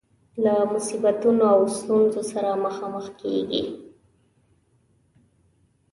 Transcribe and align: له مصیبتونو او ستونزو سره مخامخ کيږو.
له 0.43 0.53
مصیبتونو 0.73 1.43
او 1.53 1.61
ستونزو 1.77 2.21
سره 2.31 2.49
مخامخ 2.65 3.05
کيږو. 3.21 3.63